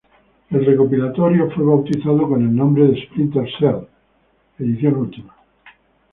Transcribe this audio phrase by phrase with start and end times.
[0.49, 3.85] El recopilatorio fue bautizado con el nombre Splinter Cell:
[4.57, 5.27] Ultimate Edition.